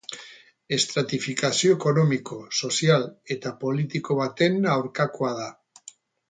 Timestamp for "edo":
3.37-3.53